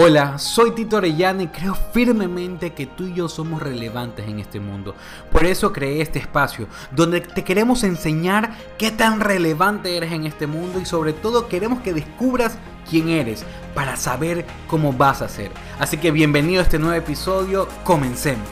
Hola, 0.00 0.38
soy 0.38 0.70
Tito 0.76 0.98
Orellana 0.98 1.42
y 1.42 1.48
creo 1.48 1.74
firmemente 1.74 2.72
que 2.72 2.86
tú 2.86 3.08
y 3.08 3.14
yo 3.14 3.28
somos 3.28 3.60
relevantes 3.60 4.28
en 4.28 4.38
este 4.38 4.60
mundo. 4.60 4.94
Por 5.32 5.44
eso 5.44 5.72
creé 5.72 6.00
este 6.00 6.20
espacio, 6.20 6.68
donde 6.92 7.20
te 7.20 7.42
queremos 7.42 7.82
enseñar 7.82 8.50
qué 8.78 8.92
tan 8.92 9.18
relevante 9.18 9.96
eres 9.96 10.12
en 10.12 10.24
este 10.24 10.46
mundo 10.46 10.78
y 10.78 10.84
sobre 10.84 11.14
todo 11.14 11.48
queremos 11.48 11.80
que 11.80 11.92
descubras 11.92 12.60
quién 12.88 13.08
eres 13.08 13.44
para 13.74 13.96
saber 13.96 14.44
cómo 14.68 14.92
vas 14.92 15.20
a 15.20 15.28
ser. 15.28 15.50
Así 15.80 15.96
que 15.96 16.12
bienvenido 16.12 16.60
a 16.60 16.62
este 16.62 16.78
nuevo 16.78 16.94
episodio, 16.94 17.66
comencemos. 17.82 18.46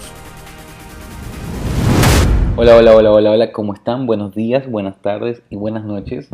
Hola, 2.57 2.75
hola, 2.75 2.93
hola, 2.93 3.13
hola, 3.13 3.31
hola, 3.31 3.53
¿cómo 3.53 3.73
están? 3.73 4.07
Buenos 4.07 4.35
días, 4.35 4.69
buenas 4.69 5.01
tardes 5.01 5.45
y 5.49 5.55
buenas 5.55 5.85
noches. 5.85 6.29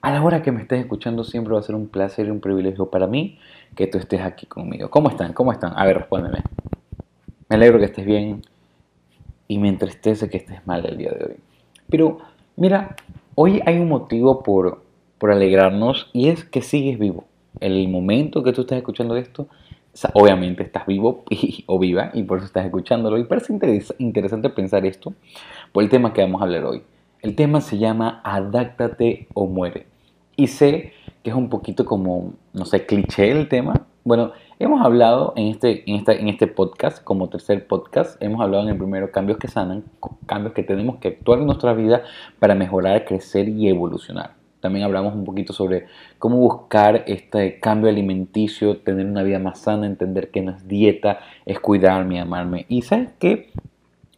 A 0.00 0.10
la 0.10 0.22
hora 0.22 0.42
que 0.42 0.50
me 0.50 0.62
estés 0.62 0.80
escuchando 0.80 1.22
siempre 1.22 1.54
va 1.54 1.60
a 1.60 1.62
ser 1.62 1.76
un 1.76 1.88
placer 1.88 2.26
y 2.26 2.30
un 2.30 2.40
privilegio 2.40 2.90
para 2.90 3.06
mí 3.06 3.38
que 3.74 3.86
tú 3.86 3.98
estés 3.98 4.20
aquí 4.20 4.46
conmigo. 4.46 4.90
¿Cómo 4.90 5.08
están? 5.08 5.32
¿Cómo 5.32 5.52
están? 5.52 5.72
A 5.76 5.84
ver, 5.86 5.98
respóndeme. 5.98 6.42
Me 7.48 7.56
alegro 7.56 7.78
que 7.78 7.86
estés 7.86 8.04
bien 8.04 8.42
y 9.46 9.58
me 9.58 9.68
entristece 9.68 10.28
que 10.28 10.36
estés 10.36 10.66
mal 10.66 10.84
el 10.84 10.98
día 10.98 11.10
de 11.10 11.24
hoy. 11.24 11.36
Pero 11.88 12.18
mira, 12.56 12.96
hoy 13.34 13.62
hay 13.64 13.78
un 13.78 13.88
motivo 13.88 14.42
por, 14.42 14.82
por 15.18 15.30
alegrarnos 15.30 16.10
y 16.12 16.28
es 16.28 16.44
que 16.44 16.60
sigues 16.60 16.98
vivo. 16.98 17.24
El 17.60 17.88
momento 17.88 18.42
que 18.42 18.52
tú 18.52 18.60
estás 18.60 18.78
escuchando 18.78 19.16
esto, 19.16 19.48
obviamente 20.12 20.62
estás 20.62 20.86
vivo 20.86 21.24
o 21.66 21.78
viva 21.78 22.10
y 22.14 22.22
por 22.24 22.38
eso 22.38 22.46
estás 22.46 22.66
escuchándolo. 22.66 23.18
Y 23.18 23.24
parece 23.24 23.58
interesante 23.98 24.50
pensar 24.50 24.84
esto 24.84 25.14
por 25.72 25.82
el 25.82 25.88
tema 25.88 26.12
que 26.12 26.20
vamos 26.20 26.40
a 26.40 26.44
hablar 26.44 26.64
hoy. 26.64 26.82
El 27.22 27.34
tema 27.34 27.60
se 27.60 27.78
llama 27.78 28.20
Adáctate 28.22 29.26
o 29.34 29.46
muere. 29.46 29.86
Y 30.36 30.48
sé 30.48 30.92
que 31.22 31.30
es 31.30 31.36
un 31.36 31.48
poquito 31.48 31.84
como, 31.84 32.34
no 32.52 32.64
sé, 32.64 32.86
cliché 32.86 33.30
el 33.30 33.48
tema. 33.48 33.86
Bueno, 34.04 34.32
hemos 34.58 34.84
hablado 34.84 35.32
en 35.36 35.48
este, 35.48 35.84
en, 35.90 36.04
en 36.06 36.28
este 36.28 36.46
podcast, 36.46 37.02
como 37.02 37.28
tercer 37.28 37.66
podcast, 37.66 38.20
hemos 38.22 38.40
hablado 38.40 38.64
en 38.64 38.70
el 38.70 38.78
primero 38.78 39.10
cambios 39.10 39.38
que 39.38 39.48
sanan, 39.48 39.84
cambios 40.26 40.54
que 40.54 40.62
tenemos 40.62 40.96
que 40.96 41.08
actuar 41.08 41.40
en 41.40 41.46
nuestra 41.46 41.74
vida 41.74 42.02
para 42.38 42.54
mejorar, 42.54 43.04
crecer 43.04 43.48
y 43.48 43.68
evolucionar. 43.68 44.38
También 44.60 44.84
hablamos 44.84 45.14
un 45.14 45.24
poquito 45.24 45.52
sobre 45.52 45.86
cómo 46.18 46.38
buscar 46.38 47.04
este 47.06 47.60
cambio 47.60 47.90
alimenticio, 47.90 48.78
tener 48.78 49.06
una 49.06 49.22
vida 49.22 49.38
más 49.38 49.60
sana, 49.60 49.86
entender 49.86 50.30
que 50.30 50.42
no 50.42 50.52
es 50.52 50.66
dieta, 50.66 51.20
es 51.46 51.60
cuidarme, 51.60 52.20
amarme. 52.20 52.66
Y 52.68 52.82
sabes 52.82 53.12
que 53.20 53.50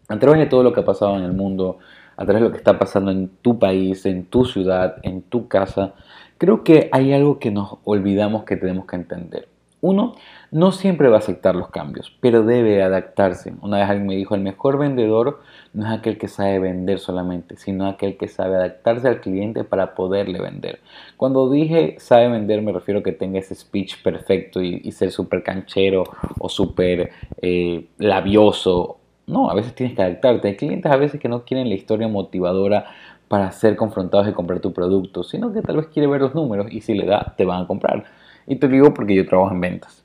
a 0.09 0.19
través 0.19 0.41
de 0.41 0.47
todo 0.47 0.63
lo 0.63 0.73
que 0.73 0.81
ha 0.81 0.85
pasado 0.85 1.17
en 1.17 1.25
el 1.25 1.33
mundo, 1.33 1.79
a 2.21 2.25
través 2.25 2.43
de 2.43 2.49
lo 2.49 2.53
que 2.53 2.59
está 2.59 2.79
pasando 2.79 3.11
en 3.11 3.29
tu 3.43 3.59
país, 3.59 4.07
en 4.07 4.27
tu 4.27 4.45
ciudad, 4.45 4.99
en 5.03 5.23
tu 5.23 5.49
casa, 5.49 5.95
Creo 6.41 6.65
que 6.65 6.89
hay 6.91 7.13
algo 7.13 7.39
que 7.39 7.51
nos 7.51 7.77
olvidamos 7.85 8.45
que 8.45 8.57
tenemos 8.57 8.87
que 8.87 8.97
entender. 8.97 9.47
Uno, 9.83 10.15
no 10.51 10.73
siempre 10.73 11.11
va 11.11 11.17
a 11.17 11.19
aceptar 11.19 11.55
los 11.55 11.69
cambios, 11.69 12.17
pero 12.23 12.45
debe 12.45 12.83
adaptarse. 12.83 13.53
Una 13.61 13.77
vez 13.77 13.91
alguien 13.91 14.07
me 14.07 14.17
dijo, 14.17 14.35
el 14.35 14.41
mejor 14.41 14.79
vendedor 14.79 15.41
no 15.75 15.85
es 15.85 15.93
aquel 15.99 16.17
que 16.17 16.29
sabe 16.29 16.59
vender 16.59 16.99
solamente, 16.99 17.59
sino 17.59 17.87
aquel 17.87 18.17
que 18.17 18.27
sabe 18.27 18.57
adaptarse 18.57 19.07
al 19.07 19.21
cliente 19.21 19.65
para 19.65 19.95
poderle 19.95 20.41
vender. 20.41 20.81
Cuando 21.19 21.51
dije 21.51 21.97
sabe 21.99 22.31
vender 22.31 22.63
me 22.63 22.73
refiero 22.73 23.01
a 23.01 23.03
que 23.03 23.13
tenga 23.13 23.39
ese 23.39 23.55
speech 23.55 24.03
perfecto 24.03 24.63
y, 24.63 24.91
ser 24.93 25.11
súper 25.11 25.43
canchero 25.43 26.05
o 26.39 26.49
súper 26.49 27.11
eh, 27.43 27.87
labioso. 27.99 29.00
No, 29.31 29.49
a 29.49 29.55
veces 29.55 29.75
tienes 29.75 29.95
que 29.95 30.03
adaptarte. 30.03 30.49
Hay 30.49 30.57
clientes 30.57 30.91
a 30.91 30.97
veces 30.97 31.21
que 31.21 31.29
no 31.29 31.45
quieren 31.45 31.69
la 31.69 31.75
historia 31.75 32.09
motivadora 32.09 32.87
para 33.29 33.53
ser 33.53 33.77
confrontados 33.77 34.29
y 34.29 34.33
comprar 34.33 34.59
tu 34.59 34.73
producto, 34.73 35.23
sino 35.23 35.53
que 35.53 35.63
tal 35.63 35.77
vez 35.77 35.87
quiere 35.87 36.09
ver 36.09 36.21
los 36.21 36.35
números 36.35 36.67
y 36.71 36.81
si 36.81 36.95
le 36.95 37.07
da, 37.07 37.35
te 37.37 37.45
van 37.45 37.63
a 37.63 37.67
comprar. 37.67 38.05
Y 38.47 38.57
te 38.57 38.67
digo 38.67 38.93
porque 38.93 39.15
yo 39.15 39.25
trabajo 39.25 39.55
en 39.55 39.61
ventas. 39.61 40.05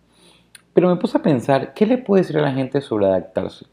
Pero 0.73 0.89
me 0.89 0.97
puse 0.97 1.17
a 1.17 1.23
pensar, 1.23 1.73
¿qué 1.73 1.87
le 1.87 1.97
puede 1.97 2.21
decir 2.21 2.37
a 2.37 2.41
la 2.41 2.53
gente 2.53 2.81
sobre 2.81 3.07
adaptarse? 3.07 3.65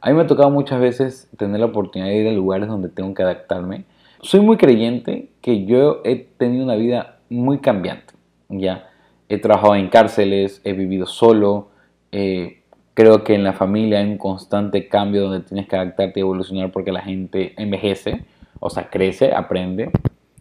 A 0.00 0.10
mí 0.10 0.14
me 0.14 0.22
ha 0.22 0.26
tocado 0.26 0.50
muchas 0.50 0.78
veces 0.78 1.30
tener 1.38 1.58
la 1.60 1.66
oportunidad 1.66 2.10
de 2.10 2.16
ir 2.16 2.28
a 2.28 2.32
lugares 2.32 2.68
donde 2.68 2.90
tengo 2.90 3.14
que 3.14 3.22
adaptarme. 3.22 3.84
Soy 4.20 4.40
muy 4.40 4.58
creyente 4.58 5.30
que 5.40 5.64
yo 5.64 6.02
he 6.04 6.16
tenido 6.16 6.64
una 6.64 6.74
vida 6.74 7.20
muy 7.30 7.58
cambiante. 7.58 8.12
Ya 8.48 8.90
he 9.28 9.38
trabajado 9.38 9.74
en 9.76 9.88
cárceles, 9.88 10.60
he 10.64 10.74
vivido 10.74 11.06
solo. 11.06 11.70
Eh, 12.12 12.57
creo 12.98 13.22
que 13.22 13.36
en 13.36 13.44
la 13.44 13.52
familia 13.52 14.00
hay 14.00 14.10
un 14.10 14.18
constante 14.18 14.88
cambio 14.88 15.28
donde 15.28 15.46
tienes 15.46 15.68
que 15.68 15.76
adaptarte 15.76 16.18
y 16.18 16.22
evolucionar 16.22 16.72
porque 16.72 16.90
la 16.90 17.00
gente 17.00 17.54
envejece 17.56 18.24
o 18.58 18.70
sea, 18.70 18.90
crece, 18.90 19.32
aprende. 19.32 19.92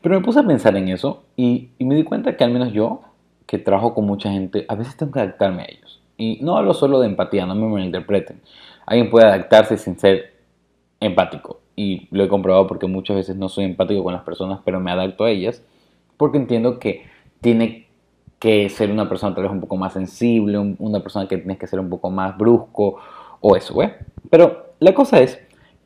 Pero 0.01 0.15
me 0.15 0.25
puse 0.25 0.39
a 0.39 0.43
pensar 0.43 0.75
en 0.75 0.87
eso 0.87 1.23
y, 1.35 1.69
me 1.77 1.93
di 1.93 2.03
cuenta 2.03 2.35
que 2.35 2.43
al 2.43 2.49
menos 2.49 2.73
yo, 2.73 3.01
que 3.45 3.59
trabajo 3.59 3.93
con 3.93 4.07
mucha 4.07 4.31
gente, 4.31 4.65
a 4.69 4.73
veces 4.73 4.97
tengo 4.97 5.11
que 5.11 5.19
adaptarme 5.19 5.61
a 5.61 5.65
ellos. 5.65 6.01
Y 6.17 6.39
no 6.41 6.57
hablo 6.57 6.73
solo 6.73 6.99
de 6.99 7.05
empatía, 7.05 7.45
no 7.45 7.53
me 7.53 7.67
malinterpreten. 7.67 8.41
Alguien 8.87 9.11
puede 9.11 9.27
adaptarse 9.27 9.77
sin 9.77 9.99
ser 9.99 10.33
empático. 10.99 11.59
Y 11.75 12.07
lo 12.09 12.23
he 12.23 12.27
comprobado 12.27 12.65
porque 12.65 12.87
muchas 12.87 13.17
veces 13.17 13.35
no 13.35 13.49
soy 13.49 13.65
empático 13.65 14.03
con 14.03 14.13
las 14.13 14.23
personas, 14.23 14.61
pero 14.65 14.79
me 14.79 14.89
adapto 14.89 15.25
a 15.25 15.29
ellas. 15.29 15.63
Porque 16.17 16.39
entiendo 16.39 16.79
que 16.79 17.05
tiene 17.39 17.86
que 18.39 18.69
ser 18.69 18.91
una 18.91 19.09
persona 19.09 19.33
tal 19.33 19.43
vez 19.43 19.51
un 19.51 19.61
poco 19.61 19.77
más 19.77 19.93
sensible, 19.93 20.57
una 20.57 21.01
persona 21.01 21.27
que 21.27 21.37
tienes 21.37 21.57
que 21.57 21.67
ser 21.67 21.79
un 21.79 21.89
poco 21.89 22.09
más 22.09 22.37
brusco 22.37 22.97
o 23.39 23.55
eso, 23.55 23.81
¿eh? 23.81 23.95
Pero 24.29 24.67
la 24.79 24.93
cosa 24.93 25.19
es 25.19 25.39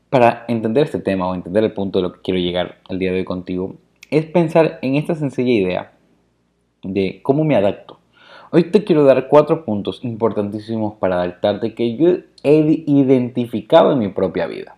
para 0.10 0.44
entender 0.50 0.84
este 0.84 1.00
tema 1.00 1.28
o 1.28 1.34
entender 1.34 1.64
el 1.64 1.72
punto 1.72 2.00
de 2.00 2.04
lo 2.04 2.14
que 2.14 2.20
quiero 2.22 2.40
llegar 2.40 2.80
el 2.90 3.00
día 3.00 3.12
de 3.12 3.20
hoy 3.20 3.24
contigo, 3.24 3.76
es 4.10 4.26
pensar 4.26 4.78
en 4.82 4.96
esta 4.96 5.16
sencilla 5.16 5.52
idea 5.52 5.92
de 6.84 7.22
cómo 7.24 7.46
me 7.46 7.56
adapto. 7.56 7.98
Hoy 8.52 8.66
te 8.66 8.84
quiero 8.84 9.06
dar 9.06 9.30
cuatro 9.30 9.64
puntos 9.64 10.04
importantísimos 10.04 10.96
para 10.96 11.16
adaptarte 11.16 11.74
que 11.74 11.96
yo 11.96 12.18
he 12.44 12.84
identificado 12.86 13.94
en 13.94 14.00
mi 14.00 14.10
propia 14.10 14.48
vida. 14.48 14.76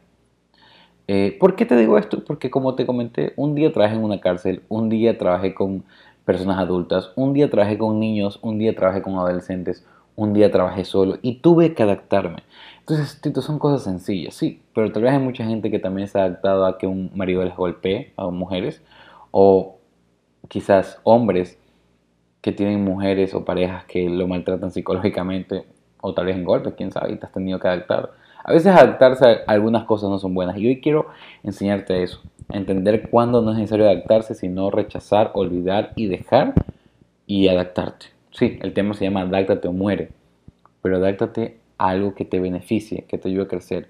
Eh, 1.07 1.35
¿Por 1.39 1.55
qué 1.55 1.65
te 1.65 1.75
digo 1.75 1.97
esto? 1.97 2.23
Porque 2.23 2.51
como 2.51 2.75
te 2.75 2.85
comenté, 2.85 3.33
un 3.35 3.55
día 3.55 3.73
trabajé 3.73 3.95
en 3.95 4.03
una 4.03 4.21
cárcel, 4.21 4.61
un 4.69 4.89
día 4.89 5.17
trabajé 5.17 5.55
con 5.55 5.83
personas 6.25 6.57
adultas, 6.57 7.11
un 7.15 7.33
día 7.33 7.49
trabajé 7.49 7.77
con 7.77 7.99
niños, 7.99 8.39
un 8.41 8.57
día 8.57 8.75
trabajé 8.75 9.01
con 9.01 9.15
adolescentes, 9.15 9.85
un 10.15 10.33
día 10.33 10.51
trabajé 10.51 10.85
solo 10.85 11.17
y 11.21 11.35
tuve 11.35 11.73
que 11.73 11.83
adaptarme. 11.83 12.43
Entonces, 12.79 13.19
Tito, 13.21 13.41
son 13.41 13.59
cosas 13.59 13.83
sencillas, 13.83 14.33
sí, 14.33 14.61
pero 14.73 14.91
tal 14.91 15.03
vez 15.03 15.13
hay 15.13 15.19
mucha 15.19 15.45
gente 15.45 15.71
que 15.71 15.79
también 15.79 16.07
se 16.07 16.19
ha 16.19 16.25
adaptado 16.25 16.65
a 16.65 16.77
que 16.77 16.87
un 16.87 17.11
marido 17.15 17.43
les 17.43 17.55
golpee 17.55 18.13
a 18.17 18.27
mujeres, 18.29 18.81
o 19.31 19.77
quizás 20.47 20.99
hombres 21.03 21.57
que 22.41 22.51
tienen 22.51 22.83
mujeres 22.83 23.33
o 23.33 23.45
parejas 23.45 23.85
que 23.85 24.09
lo 24.09 24.27
maltratan 24.27 24.71
psicológicamente, 24.71 25.65
o 26.01 26.13
tal 26.13 26.25
vez 26.25 26.35
en 26.35 26.43
golpes, 26.43 26.73
quién 26.75 26.91
sabe, 26.91 27.13
y 27.13 27.15
te 27.15 27.25
has 27.25 27.31
tenido 27.31 27.59
que 27.59 27.67
adaptar. 27.67 28.11
A 28.43 28.51
veces 28.51 28.75
adaptarse 28.75 29.25
a 29.25 29.43
algunas 29.47 29.85
cosas 29.85 30.09
no 30.09 30.19
son 30.19 30.33
buenas, 30.33 30.57
y 30.57 30.67
hoy 30.67 30.81
quiero 30.81 31.07
enseñarte 31.43 32.03
eso, 32.03 32.21
entender 32.49 33.09
cuándo 33.09 33.41
no 33.41 33.51
es 33.51 33.57
necesario 33.57 33.85
adaptarse, 33.85 34.35
sino 34.35 34.69
rechazar, 34.69 35.31
olvidar 35.33 35.93
y 35.95 36.07
dejar 36.07 36.53
y 37.25 37.47
adaptarte. 37.47 38.07
Sí, 38.31 38.59
el 38.61 38.73
tema 38.73 38.95
se 38.95 39.05
llama 39.05 39.21
adáctate 39.21 39.69
o 39.69 39.71
muere, 39.71 40.09
pero 40.81 40.97
adáctate 40.97 41.59
algo 41.77 42.15
que 42.15 42.25
te 42.25 42.41
beneficie, 42.41 43.05
que 43.07 43.17
te 43.17 43.29
ayude 43.29 43.43
a 43.43 43.47
crecer. 43.47 43.89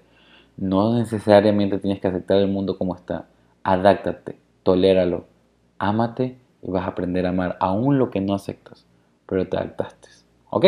No 0.56 0.96
necesariamente 0.96 1.78
tienes 1.78 2.00
que 2.00 2.06
aceptar 2.06 2.38
el 2.38 2.46
mundo 2.46 2.78
como 2.78 2.94
está. 2.94 3.26
Adáctate, 3.64 4.38
toléralo, 4.62 5.24
ámate 5.78 6.36
y 6.62 6.70
vas 6.70 6.84
a 6.84 6.90
aprender 6.90 7.26
a 7.26 7.30
amar 7.30 7.56
aún 7.58 7.98
lo 7.98 8.10
que 8.10 8.20
no 8.20 8.34
aceptas, 8.34 8.86
pero 9.26 9.48
te 9.48 9.56
adaptaste. 9.56 10.08
¿Ok? 10.50 10.66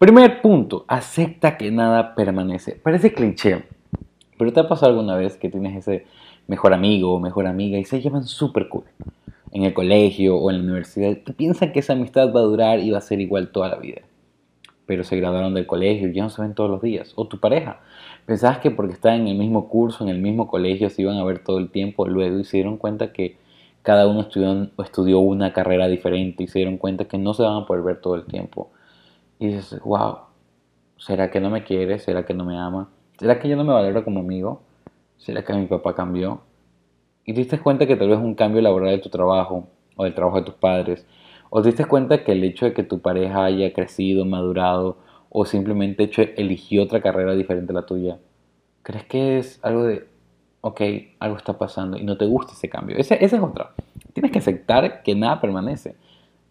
Primer 0.00 0.40
punto, 0.40 0.86
acepta 0.88 1.58
que 1.58 1.70
nada 1.70 2.14
permanece. 2.14 2.72
Parece 2.72 3.12
cliché, 3.12 3.64
pero 4.38 4.50
¿te 4.50 4.60
ha 4.60 4.66
pasado 4.66 4.92
alguna 4.92 5.14
vez 5.14 5.36
que 5.36 5.50
tienes 5.50 5.76
ese 5.76 6.06
mejor 6.46 6.72
amigo 6.72 7.12
o 7.12 7.20
mejor 7.20 7.46
amiga 7.46 7.78
y 7.78 7.84
se 7.84 8.00
llevan 8.00 8.24
súper 8.24 8.70
cool? 8.70 8.84
En 9.52 9.64
el 9.64 9.74
colegio 9.74 10.38
o 10.38 10.50
en 10.50 10.56
la 10.56 10.62
universidad, 10.62 11.14
te 11.18 11.34
piensan 11.34 11.72
que 11.72 11.80
esa 11.80 11.92
amistad 11.92 12.32
va 12.34 12.40
a 12.40 12.44
durar 12.44 12.80
y 12.80 12.90
va 12.90 12.96
a 12.96 13.02
ser 13.02 13.20
igual 13.20 13.52
toda 13.52 13.68
la 13.68 13.76
vida 13.76 14.00
pero 14.86 15.04
se 15.04 15.16
graduaron 15.16 15.54
del 15.54 15.68
colegio 15.68 16.08
y 16.08 16.14
ya 16.14 16.24
no 16.24 16.30
se 16.30 16.42
ven 16.42 16.52
todos 16.52 16.68
los 16.68 16.82
días. 16.82 17.12
O 17.14 17.28
tu 17.28 17.38
pareja. 17.38 17.78
Pensabas 18.26 18.58
que 18.58 18.72
porque 18.72 18.94
estaban 18.94 19.20
en 19.20 19.28
el 19.28 19.36
mismo 19.36 19.68
curso, 19.68 20.02
en 20.02 20.10
el 20.10 20.18
mismo 20.18 20.48
colegio, 20.48 20.90
se 20.90 21.02
iban 21.02 21.16
a 21.18 21.24
ver 21.24 21.44
todo 21.44 21.58
el 21.58 21.70
tiempo, 21.70 22.08
luego 22.08 22.40
y 22.40 22.44
se 22.44 22.56
dieron 22.56 22.76
cuenta 22.76 23.12
que 23.12 23.36
cada 23.82 24.08
uno 24.08 24.22
estudió, 24.22 24.68
estudió 24.82 25.20
una 25.20 25.52
carrera 25.52 25.86
diferente 25.86 26.42
y 26.42 26.48
se 26.48 26.58
dieron 26.58 26.76
cuenta 26.76 27.04
que 27.04 27.18
no 27.18 27.34
se 27.34 27.44
van 27.44 27.62
a 27.62 27.66
poder 27.66 27.84
ver 27.84 28.00
todo 28.00 28.16
el 28.16 28.24
tiempo. 28.24 28.72
Y 29.40 29.48
dices, 29.48 29.80
wow, 29.82 30.18
¿será 30.96 31.32
que 31.32 31.40
no 31.40 31.50
me 31.50 31.64
quiere? 31.64 31.98
¿Será 31.98 32.24
que 32.24 32.34
no 32.34 32.44
me 32.44 32.56
ama? 32.56 32.90
¿Será 33.18 33.40
que 33.40 33.48
yo 33.48 33.56
no 33.56 33.64
me 33.64 33.72
valoro 33.72 34.04
como 34.04 34.20
amigo? 34.20 34.62
¿Será 35.18 35.44
que 35.44 35.52
mi 35.54 35.66
papá 35.66 35.96
cambió? 35.96 36.42
Y 37.24 37.32
te 37.32 37.40
diste 37.40 37.58
cuenta 37.58 37.86
que 37.86 37.96
tal 37.96 38.10
vez 38.10 38.18
un 38.18 38.36
cambio 38.36 38.62
laboral 38.62 38.92
de 38.92 39.02
tu 39.02 39.08
trabajo 39.08 39.68
o 39.96 40.04
del 40.04 40.14
trabajo 40.14 40.38
de 40.38 40.44
tus 40.44 40.54
padres 40.54 41.04
¿O 41.50 41.62
te 41.62 41.68
diste 41.68 41.84
cuenta 41.84 42.22
que 42.22 42.32
el 42.32 42.44
hecho 42.44 42.64
de 42.64 42.72
que 42.72 42.84
tu 42.84 43.00
pareja 43.00 43.44
haya 43.44 43.72
crecido, 43.72 44.24
madurado 44.24 44.98
o 45.28 45.44
simplemente 45.44 46.04
hecho, 46.04 46.22
eligió 46.22 46.84
otra 46.84 47.02
carrera 47.02 47.34
diferente 47.34 47.72
a 47.72 47.74
la 47.74 47.86
tuya? 47.86 48.18
¿Crees 48.82 49.04
que 49.04 49.38
es 49.38 49.58
algo 49.62 49.82
de, 49.82 50.06
ok, 50.60 50.80
algo 51.18 51.36
está 51.36 51.58
pasando 51.58 51.98
y 51.98 52.04
no 52.04 52.16
te 52.16 52.24
gusta 52.24 52.52
ese 52.52 52.68
cambio? 52.68 52.96
Esa, 52.96 53.16
es 53.16 53.32
otra. 53.34 53.74
Tienes 54.12 54.30
que 54.30 54.38
aceptar 54.38 55.02
que 55.02 55.14
nada 55.16 55.40
permanece. 55.40 55.96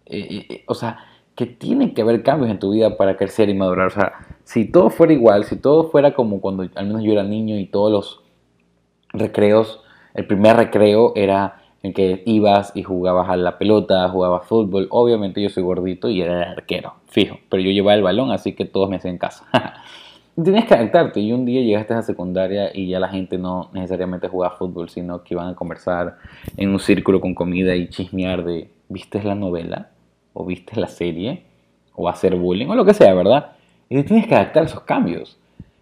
Eh, 0.05 0.27
eh, 0.29 0.45
eh, 0.49 0.63
o 0.67 0.75
sea, 0.75 0.99
que 1.39 1.45
tiene 1.45 1.93
que 1.93 2.01
haber 2.01 2.21
cambios 2.21 2.51
en 2.51 2.59
tu 2.59 2.71
vida 2.71 2.97
para 2.97 3.15
crecer 3.15 3.47
y 3.47 3.53
madurar. 3.53 3.87
O 3.87 3.91
sea, 3.91 4.11
si 4.43 4.65
todo 4.65 4.89
fuera 4.89 5.13
igual, 5.13 5.45
si 5.45 5.55
todo 5.55 5.89
fuera 5.89 6.13
como 6.13 6.41
cuando 6.41 6.67
al 6.75 6.85
menos 6.85 7.01
yo 7.01 7.13
era 7.13 7.23
niño 7.23 7.57
y 7.57 7.65
todos 7.65 7.89
los 7.89 8.21
recreos, 9.13 9.81
el 10.15 10.27
primer 10.27 10.57
recreo 10.57 11.13
era 11.15 11.61
en 11.81 11.93
que 11.93 12.23
ibas 12.25 12.73
y 12.75 12.83
jugabas 12.83 13.29
a 13.29 13.37
la 13.37 13.57
pelota, 13.57 14.09
jugabas 14.09 14.47
fútbol. 14.47 14.87
Obviamente 14.91 15.41
yo 15.41 15.47
soy 15.47 15.63
gordito 15.63 16.09
y 16.09 16.21
era 16.21 16.51
arquero, 16.51 16.95
fijo, 17.07 17.37
pero 17.47 17.63
yo 17.63 17.71
llevaba 17.71 17.95
el 17.95 18.03
balón, 18.03 18.31
así 18.31 18.51
que 18.51 18.65
todos 18.65 18.89
me 18.89 18.97
hacían 18.97 19.17
caso. 19.17 19.45
Tienes 20.43 20.65
que 20.65 20.73
adaptarte 20.73 21.21
y 21.21 21.31
un 21.31 21.45
día 21.45 21.61
llegaste 21.61 21.93
a 21.93 22.01
secundaria 22.01 22.69
y 22.73 22.89
ya 22.89 22.99
la 22.99 23.07
gente 23.07 23.37
no 23.37 23.69
necesariamente 23.71 24.27
jugaba 24.27 24.57
fútbol, 24.57 24.89
sino 24.89 25.23
que 25.23 25.35
iban 25.35 25.47
a 25.47 25.55
conversar 25.55 26.17
en 26.57 26.71
un 26.71 26.79
círculo 26.79 27.21
con 27.21 27.33
comida 27.33 27.77
y 27.77 27.87
chismear 27.87 28.43
de, 28.43 28.69
¿viste 28.89 29.23
la 29.23 29.35
novela? 29.35 29.91
¿O 30.39 30.45
viste 30.45 30.79
la 30.79 30.87
serie? 30.87 31.43
¿O 31.95 32.07
hacer 32.07 32.35
bullying? 32.35 32.67
O 32.67 32.75
lo 32.75 32.85
que 32.85 32.93
sea, 32.93 33.13
¿verdad? 33.13 33.51
Y 33.89 33.95
te 33.95 34.03
tienes 34.03 34.25
que 34.25 34.35
adaptar 34.35 34.63
a 34.63 34.65
esos 34.67 34.81
cambios. 34.81 35.37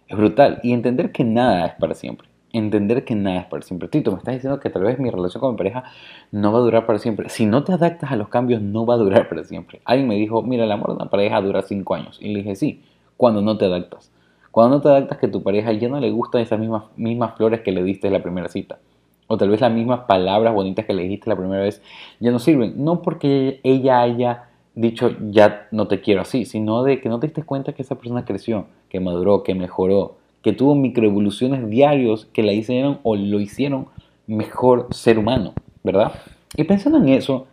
Es 0.08 0.16
brutal. 0.16 0.58
Y 0.64 0.72
entender 0.72 1.12
que 1.12 1.22
nada 1.22 1.66
es 1.66 1.74
para 1.74 1.94
siempre 1.94 2.28
entender 2.52 3.04
que 3.04 3.14
nada 3.14 3.40
es 3.40 3.46
para 3.46 3.62
siempre. 3.62 3.88
Tito, 3.88 4.10
me 4.10 4.18
estás 4.18 4.34
diciendo 4.34 4.58
que 4.60 4.70
tal 4.70 4.82
vez 4.82 4.98
mi 4.98 5.10
relación 5.10 5.40
con 5.40 5.52
mi 5.52 5.58
pareja 5.58 5.84
no 6.32 6.52
va 6.52 6.58
a 6.58 6.62
durar 6.62 6.86
para 6.86 6.98
siempre. 6.98 7.28
Si 7.28 7.46
no 7.46 7.64
te 7.64 7.72
adaptas 7.72 8.10
a 8.10 8.16
los 8.16 8.28
cambios, 8.28 8.62
no 8.62 8.86
va 8.86 8.94
a 8.94 8.96
durar 8.96 9.28
para 9.28 9.44
siempre. 9.44 9.80
Alguien 9.84 10.08
me 10.08 10.14
dijo, 10.14 10.42
mira, 10.42 10.64
el 10.64 10.72
amor 10.72 10.88
de 10.88 10.94
una 10.96 11.10
pareja 11.10 11.40
dura 11.40 11.62
cinco 11.62 11.94
años. 11.94 12.18
Y 12.20 12.28
le 12.28 12.38
dije, 12.38 12.56
sí, 12.56 12.82
cuando 13.16 13.42
no 13.42 13.58
te 13.58 13.66
adaptas. 13.66 14.10
Cuando 14.50 14.76
no 14.76 14.82
te 14.82 14.88
adaptas 14.88 15.18
que 15.18 15.28
tu 15.28 15.42
pareja 15.42 15.72
ya 15.72 15.88
no 15.88 16.00
le 16.00 16.10
gustan 16.10 16.40
esas 16.40 16.58
mismas, 16.58 16.84
mismas 16.96 17.36
flores 17.36 17.60
que 17.60 17.72
le 17.72 17.82
diste 17.82 18.06
en 18.06 18.14
la 18.14 18.22
primera 18.22 18.48
cita. 18.48 18.78
O 19.26 19.36
tal 19.36 19.50
vez 19.50 19.60
las 19.60 19.72
mismas 19.72 20.00
palabras 20.00 20.54
bonitas 20.54 20.86
que 20.86 20.94
le 20.94 21.02
dijiste 21.02 21.28
la 21.28 21.36
primera 21.36 21.62
vez 21.62 21.82
ya 22.18 22.30
no 22.30 22.38
sirven. 22.38 22.82
No 22.82 23.02
porque 23.02 23.60
ella 23.62 24.00
haya 24.00 24.47
dicho 24.80 25.16
ya 25.30 25.66
no 25.72 25.88
te 25.88 26.00
quiero 26.00 26.22
así, 26.22 26.44
sino 26.44 26.84
de 26.84 27.00
que 27.00 27.08
no 27.08 27.18
te 27.18 27.26
diste 27.26 27.42
cuenta 27.42 27.72
que 27.72 27.82
esa 27.82 27.96
persona 27.96 28.24
creció, 28.24 28.66
que 28.88 29.00
maduró, 29.00 29.42
que 29.42 29.54
mejoró, 29.54 30.16
que 30.42 30.52
tuvo 30.52 30.76
microevoluciones 30.76 31.68
diarios 31.68 32.26
que 32.26 32.44
la 32.44 32.52
hicieron 32.52 33.00
o 33.02 33.16
lo 33.16 33.40
hicieron 33.40 33.88
mejor 34.28 34.86
ser 34.92 35.18
humano, 35.18 35.52
¿verdad? 35.82 36.12
Y 36.56 36.64
pensando 36.64 36.98
en 36.98 37.08
eso, 37.08 37.48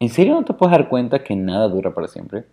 ¿en 0.00 0.08
serio 0.08 0.34
no 0.34 0.44
te 0.44 0.54
puedes 0.54 0.72
dar 0.72 0.88
cuenta 0.88 1.22
que 1.22 1.36
nada 1.36 1.68
dura 1.68 1.92
para 1.92 2.08
siempre? 2.08 2.44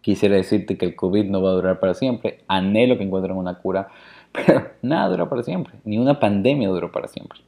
Quisiera 0.00 0.34
decirte 0.34 0.76
que 0.76 0.86
el 0.86 0.96
COVID 0.96 1.26
no 1.26 1.40
va 1.40 1.50
a 1.50 1.54
durar 1.54 1.78
para 1.78 1.94
siempre, 1.94 2.40
anhelo 2.48 2.98
que 2.98 3.04
encuentren 3.04 3.36
una 3.36 3.54
cura, 3.54 3.88
pero 4.32 4.64
nada 4.82 5.08
dura 5.08 5.28
para 5.28 5.44
siempre, 5.44 5.74
ni 5.84 5.98
una 5.98 6.18
pandemia 6.18 6.68
dura 6.68 6.90
para 6.90 7.06
siempre. 7.06 7.38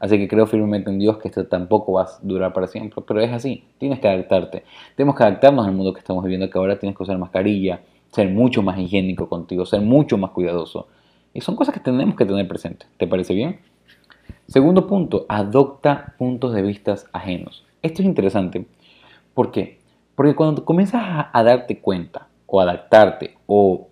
Así 0.00 0.18
que 0.18 0.28
creo 0.28 0.46
firmemente 0.46 0.90
en 0.90 0.98
Dios 0.98 1.18
que 1.18 1.28
esto 1.28 1.46
tampoco 1.46 1.92
va 1.92 2.02
a 2.02 2.08
durar 2.22 2.52
para 2.52 2.66
siempre, 2.66 3.02
pero 3.06 3.20
es 3.20 3.32
así, 3.32 3.64
tienes 3.78 4.00
que 4.00 4.08
adaptarte. 4.08 4.64
Tenemos 4.94 5.16
que 5.16 5.22
adaptarnos 5.22 5.66
al 5.66 5.72
mundo 5.72 5.92
que 5.92 6.00
estamos 6.00 6.22
viviendo, 6.22 6.50
que 6.50 6.58
ahora 6.58 6.78
tienes 6.78 6.96
que 6.96 7.02
usar 7.02 7.18
mascarilla, 7.18 7.80
ser 8.12 8.28
mucho 8.30 8.62
más 8.62 8.78
higiénico 8.78 9.28
contigo, 9.28 9.64
ser 9.66 9.80
mucho 9.80 10.18
más 10.18 10.30
cuidadoso. 10.30 10.88
Y 11.32 11.40
son 11.40 11.56
cosas 11.56 11.74
que 11.74 11.80
tenemos 11.80 12.16
que 12.16 12.24
tener 12.24 12.48
presente. 12.48 12.86
¿Te 12.96 13.06
parece 13.06 13.34
bien? 13.34 13.60
Segundo 14.46 14.86
punto, 14.86 15.26
adopta 15.28 16.14
puntos 16.18 16.54
de 16.54 16.62
vista 16.62 16.94
ajenos. 17.12 17.66
Esto 17.82 18.02
es 18.02 18.06
interesante. 18.06 18.66
¿Por 19.34 19.50
qué? 19.50 19.78
Porque 20.14 20.34
cuando 20.34 20.64
comienzas 20.64 21.02
a, 21.32 21.42
darte 21.42 21.80
cuenta 21.80 22.28
o 22.46 22.60
adaptarte 22.60 23.36
o 23.46 23.88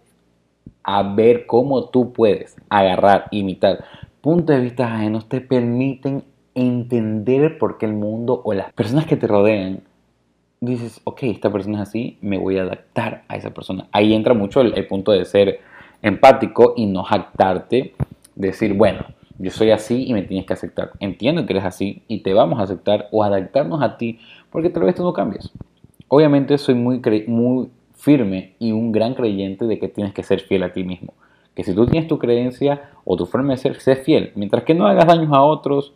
a 0.82 1.02
ver 1.02 1.46
cómo 1.46 1.84
tú 1.90 2.12
puedes 2.12 2.56
agarrar, 2.68 3.26
imitar 3.30 3.84
puntos 4.24 4.56
de 4.56 4.62
vista 4.62 4.86
ajenos, 4.86 5.28
te 5.28 5.42
permiten 5.42 6.24
entender 6.54 7.58
por 7.58 7.76
qué 7.76 7.84
el 7.84 7.92
mundo 7.92 8.40
o 8.42 8.54
las 8.54 8.72
personas 8.72 9.04
que 9.04 9.18
te 9.18 9.26
rodean 9.26 9.82
dices, 10.62 11.02
ok, 11.04 11.24
esta 11.24 11.52
persona 11.52 11.82
es 11.82 11.88
así, 11.90 12.16
me 12.22 12.38
voy 12.38 12.56
a 12.56 12.62
adaptar 12.62 13.24
a 13.28 13.36
esa 13.36 13.50
persona. 13.52 13.86
Ahí 13.92 14.14
entra 14.14 14.32
mucho 14.32 14.62
el, 14.62 14.86
punto 14.86 15.12
de 15.12 15.26
ser 15.26 15.60
empático 16.00 16.72
y 16.74 16.86
no 16.86 17.02
jactarte, 17.02 17.92
decir, 18.34 18.72
bueno, 18.72 19.04
yo 19.38 19.50
soy 19.50 19.72
así 19.72 20.06
y 20.06 20.14
me 20.14 20.22
tienes 20.22 20.46
que 20.46 20.54
aceptar. 20.54 20.92
Entiendo 21.00 21.44
que 21.44 21.52
eres 21.52 21.66
así 21.66 22.02
y 22.08 22.20
te 22.20 22.32
vamos 22.32 22.58
a 22.60 22.62
aceptar 22.62 23.08
o 23.12 23.24
adaptarnos 23.24 23.82
a 23.82 23.98
ti 23.98 24.20
porque 24.50 24.70
tal 24.70 24.84
vez 24.84 24.94
tú 24.94 25.02
no 25.02 25.12
cambias. 25.12 25.52
Obviamente 26.08 26.56
soy 26.56 26.76
muy, 26.76 27.02
muy 27.26 27.68
firme 27.94 28.54
y 28.58 28.72
un 28.72 28.90
gran 28.90 29.12
creyente 29.12 29.66
de 29.66 29.78
que 29.78 29.88
tienes 29.88 30.14
que 30.14 30.22
ser 30.22 30.40
fiel 30.40 30.62
a 30.62 30.72
ti 30.72 30.82
mismo. 30.82 31.12
Que 31.54 31.64
si 31.64 31.74
tú 31.74 31.86
tienes 31.86 32.08
tu 32.08 32.18
creencia 32.18 32.90
o 33.04 33.16
tu 33.16 33.26
forma 33.26 33.52
de 33.52 33.58
ser, 33.58 33.80
sé 33.80 33.96
fiel. 33.96 34.32
Mientras 34.34 34.64
que 34.64 34.74
no 34.74 34.86
hagas 34.86 35.06
daños 35.06 35.32
a 35.32 35.42
otros, 35.42 35.94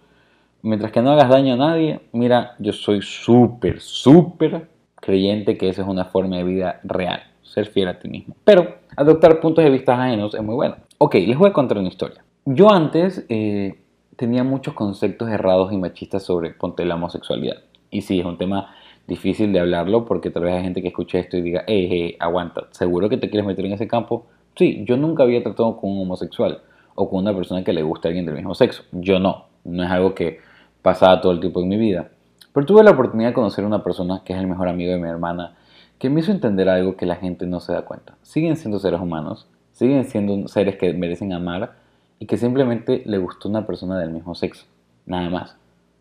mientras 0.62 0.92
que 0.92 1.02
no 1.02 1.10
hagas 1.10 1.28
daño 1.28 1.54
a 1.54 1.56
nadie, 1.56 2.00
mira, 2.12 2.54
yo 2.58 2.72
soy 2.72 3.02
súper, 3.02 3.80
súper 3.80 4.68
creyente 4.94 5.56
que 5.56 5.68
esa 5.68 5.82
es 5.82 5.88
una 5.88 6.04
forma 6.04 6.36
de 6.36 6.44
vida 6.44 6.80
real, 6.84 7.22
ser 7.42 7.66
fiel 7.66 7.88
a 7.88 7.98
ti 7.98 8.08
mismo. 8.08 8.34
Pero 8.44 8.76
adoptar 8.96 9.40
puntos 9.40 9.64
de 9.64 9.70
vista 9.70 10.00
ajenos 10.00 10.34
es 10.34 10.42
muy 10.42 10.54
bueno. 10.54 10.76
Ok, 10.98 11.14
les 11.14 11.38
voy 11.38 11.50
a 11.50 11.52
contar 11.52 11.78
una 11.78 11.88
historia. 11.88 12.24
Yo 12.44 12.70
antes 12.70 13.24
eh, 13.28 13.78
tenía 14.16 14.42
muchos 14.44 14.74
conceptos 14.74 15.28
errados 15.28 15.72
y 15.72 15.76
machistas 15.76 16.22
sobre 16.22 16.50
ponte 16.50 16.84
la 16.84 16.96
homosexualidad. 16.96 17.58
Y 17.90 18.02
sí, 18.02 18.20
es 18.20 18.26
un 18.26 18.36
tema 18.36 18.74
difícil 19.06 19.52
de 19.52 19.60
hablarlo 19.60 20.04
porque 20.04 20.30
tal 20.30 20.44
vez 20.44 20.54
hay 20.54 20.62
gente 20.62 20.82
que 20.82 20.88
escuche 20.88 21.18
esto 21.18 21.36
y 21.36 21.40
diga, 21.40 21.64
hey, 21.66 21.88
hey, 21.90 22.16
aguanta, 22.20 22.68
¿seguro 22.72 23.08
que 23.08 23.16
te 23.16 23.30
quieres 23.30 23.46
meter 23.46 23.64
en 23.64 23.72
ese 23.72 23.88
campo? 23.88 24.26
Sí, 24.58 24.84
yo 24.84 24.96
nunca 24.96 25.22
había 25.22 25.40
tratado 25.40 25.76
con 25.76 25.90
un 25.90 26.00
homosexual 26.00 26.62
o 26.96 27.08
con 27.08 27.20
una 27.20 27.32
persona 27.32 27.62
que 27.62 27.72
le 27.72 27.84
guste 27.84 28.08
a 28.08 28.10
alguien 28.10 28.26
del 28.26 28.34
mismo 28.34 28.56
sexo. 28.56 28.82
Yo 28.90 29.20
no. 29.20 29.44
No 29.62 29.84
es 29.84 29.90
algo 29.90 30.16
que 30.16 30.40
pasaba 30.82 31.20
todo 31.20 31.30
el 31.30 31.38
tiempo 31.38 31.60
en 31.60 31.68
mi 31.68 31.76
vida. 31.76 32.08
Pero 32.52 32.66
tuve 32.66 32.82
la 32.82 32.90
oportunidad 32.90 33.28
de 33.28 33.34
conocer 33.34 33.62
a 33.62 33.68
una 33.68 33.84
persona 33.84 34.22
que 34.24 34.32
es 34.32 34.38
el 34.40 34.48
mejor 34.48 34.66
amigo 34.66 34.90
de 34.90 34.98
mi 34.98 35.08
hermana, 35.08 35.54
que 36.00 36.10
me 36.10 36.20
hizo 36.20 36.32
entender 36.32 36.68
algo 36.68 36.96
que 36.96 37.06
la 37.06 37.14
gente 37.14 37.46
no 37.46 37.60
se 37.60 37.72
da 37.72 37.82
cuenta. 37.82 38.16
Siguen 38.22 38.56
siendo 38.56 38.80
seres 38.80 39.00
humanos, 39.00 39.46
siguen 39.74 40.04
siendo 40.06 40.48
seres 40.48 40.76
que 40.76 40.92
merecen 40.92 41.32
amar 41.32 41.74
y 42.18 42.26
que 42.26 42.36
simplemente 42.36 43.02
le 43.06 43.18
gustó 43.18 43.48
una 43.48 43.64
persona 43.64 43.96
del 43.96 44.10
mismo 44.10 44.34
sexo, 44.34 44.66
nada 45.06 45.30
más. 45.30 45.56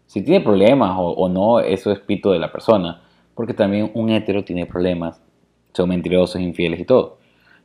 Si 0.08 0.24
tiene 0.24 0.44
problemas 0.44 0.96
o, 0.98 1.12
o 1.12 1.30
no, 1.30 1.60
eso 1.60 1.92
es 1.92 2.00
pito 2.00 2.32
de 2.32 2.40
la 2.40 2.52
persona, 2.52 3.02
porque 3.36 3.54
también 3.54 3.92
un 3.94 4.10
hetero 4.10 4.44
tiene 4.44 4.66
problemas, 4.66 5.22
son 5.74 5.90
mentirosos, 5.90 6.42
infieles 6.42 6.80
y 6.80 6.86
todo. 6.86 7.18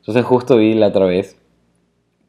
Entonces 0.02 0.24
justo 0.24 0.56
vi 0.56 0.74
la 0.74 0.88
otra 0.88 1.06
vez 1.06 1.40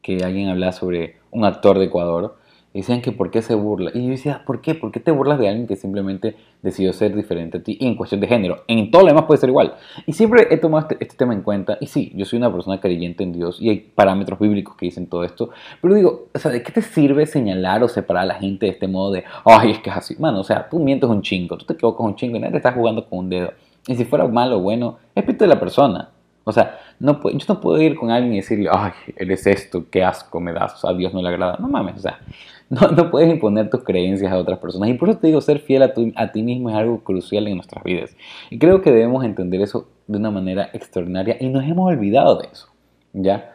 que 0.00 0.24
alguien 0.24 0.48
hablaba 0.48 0.72
sobre 0.72 1.16
un 1.30 1.44
actor 1.44 1.78
de 1.78 1.86
Ecuador 1.86 2.36
decían 2.74 3.00
que 3.00 3.12
por 3.12 3.30
qué 3.30 3.40
se 3.40 3.54
burla. 3.54 3.90
Y 3.94 4.04
yo 4.04 4.10
decía, 4.10 4.42
¿por 4.44 4.60
qué? 4.60 4.74
¿Por 4.74 4.90
qué 4.90 4.98
te 4.98 5.12
burlas 5.12 5.38
de 5.38 5.48
alguien 5.48 5.66
que 5.66 5.76
simplemente 5.76 6.36
decidió 6.60 6.92
ser 6.92 7.14
diferente 7.14 7.58
a 7.58 7.62
ti? 7.62 7.76
Y 7.80 7.86
en 7.86 7.94
cuestión 7.94 8.20
de 8.20 8.26
género, 8.26 8.64
en 8.66 8.90
todo 8.90 9.02
lo 9.02 9.08
demás 9.08 9.24
puede 9.24 9.38
ser 9.38 9.48
igual. 9.48 9.74
Y 10.06 10.12
siempre 10.12 10.48
he 10.50 10.56
tomado 10.56 10.88
este, 10.88 11.02
este, 11.02 11.16
tema 11.16 11.34
en 11.34 11.42
cuenta. 11.42 11.78
Y 11.80 11.86
sí, 11.86 12.12
yo 12.16 12.24
soy 12.24 12.38
una 12.38 12.52
persona 12.52 12.80
creyente 12.80 13.22
en 13.22 13.32
Dios 13.32 13.60
y 13.60 13.70
hay 13.70 13.78
parámetros 13.78 14.38
bíblicos 14.40 14.76
que 14.76 14.86
dicen 14.86 15.06
todo 15.06 15.22
esto. 15.22 15.50
Pero 15.80 15.94
digo, 15.94 16.26
o 16.34 16.38
sea, 16.38 16.50
¿de 16.50 16.62
qué 16.62 16.72
te 16.72 16.82
sirve 16.82 17.26
señalar 17.26 17.82
o 17.84 17.88
separar 17.88 18.24
a 18.24 18.26
la 18.26 18.34
gente 18.34 18.66
de 18.66 18.72
este 18.72 18.88
modo 18.88 19.12
de, 19.12 19.24
ay, 19.44 19.70
es 19.70 19.78
que 19.78 19.90
es 19.90 19.96
así? 19.96 20.16
Mano, 20.18 20.40
o 20.40 20.44
sea, 20.44 20.68
tú 20.68 20.80
mientes 20.80 21.08
un 21.08 21.22
chingo, 21.22 21.56
tú 21.56 21.64
te 21.64 21.74
equivocas 21.74 22.04
un 22.04 22.16
chingo 22.16 22.36
y 22.36 22.40
nadie 22.40 22.56
está 22.56 22.72
jugando 22.72 23.08
con 23.08 23.20
un 23.20 23.30
dedo. 23.30 23.52
Y 23.86 23.94
si 23.94 24.04
fuera 24.04 24.26
malo 24.26 24.56
o 24.56 24.60
bueno, 24.60 24.98
es 25.14 25.38
de 25.38 25.46
la 25.46 25.60
persona. 25.60 26.10
O 26.44 26.52
sea, 26.52 26.78
no, 27.00 27.20
yo 27.22 27.46
no 27.48 27.60
puedo 27.60 27.80
ir 27.80 27.96
con 27.96 28.10
alguien 28.10 28.34
y 28.34 28.36
decirle, 28.36 28.68
ay, 28.70 28.92
eres 29.16 29.46
esto, 29.46 29.86
qué 29.90 30.04
asco 30.04 30.40
me 30.40 30.52
das, 30.52 30.84
a 30.84 30.92
Dios 30.92 31.14
no 31.14 31.22
le 31.22 31.28
agrada. 31.28 31.56
No 31.58 31.68
mames, 31.68 31.96
o 31.96 32.00
sea, 32.00 32.20
no, 32.70 32.88
no, 32.88 33.10
puedes 33.10 33.30
imponer 33.30 33.70
tus 33.70 33.82
creencias 33.82 34.30
a 34.30 34.36
otras 34.36 34.58
personas. 34.58 34.90
Y 34.90 34.94
por 34.94 35.08
eso 35.08 35.18
te 35.18 35.28
digo, 35.28 35.40
ser 35.40 35.58
fiel 35.60 35.82
a, 35.82 35.92
a 36.16 36.32
ti 36.32 36.42
mismo 36.42 36.70
es 36.70 36.76
algo 36.76 37.02
crucial 37.02 37.48
en 37.48 37.56
nuestras 37.56 37.82
vidas. 37.82 38.16
Y 38.50 38.58
creo 38.58 38.82
que 38.82 38.90
debemos 38.90 39.24
entender 39.24 39.62
eso 39.62 39.88
de 40.06 40.18
una 40.18 40.30
manera 40.30 40.68
extraordinaria 40.72 41.36
y 41.40 41.48
nos 41.48 41.64
hemos 41.64 41.90
olvidado 41.90 42.38
de 42.38 42.48
eso. 42.52 42.68
¿Ya? 43.14 43.52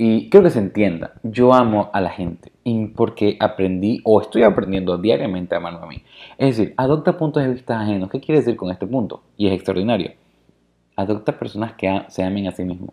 Y 0.00 0.30
creo 0.30 0.44
que 0.44 0.50
se 0.50 0.60
entienda. 0.60 1.14
Yo 1.24 1.52
amo 1.52 1.90
a 1.92 2.00
la 2.00 2.10
gente 2.10 2.52
y 2.62 2.86
porque 2.86 3.36
aprendí 3.40 4.00
o 4.04 4.20
estoy 4.20 4.44
aprendiendo 4.44 4.96
diariamente 4.96 5.56
a 5.56 5.58
amarme 5.58 5.80
a 5.82 5.86
mí. 5.86 6.02
Es 6.38 6.56
decir, 6.56 6.74
adopta 6.76 7.18
puntos 7.18 7.42
de 7.42 7.52
vista 7.52 7.80
ajenos. 7.80 8.08
¿Qué 8.08 8.20
quiere 8.20 8.40
decir 8.40 8.54
con 8.54 8.70
este 8.70 8.86
punto? 8.86 9.24
Y 9.36 9.48
es 9.48 9.54
extraordinario. 9.54 10.12
Adopta 10.98 11.38
personas 11.38 11.74
que 11.74 12.02
se 12.08 12.24
amen 12.24 12.48
a 12.48 12.50
sí 12.50 12.64
mismos. 12.64 12.90